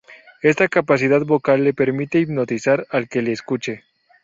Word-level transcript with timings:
Esta 0.41 0.67
capacidad 0.67 1.23
vocal 1.23 1.63
le 1.63 1.75
permite 1.75 2.17
hipnotizar 2.21 2.87
al 2.89 3.07
que 3.07 3.21
le 3.21 3.33
escucha. 3.33 3.83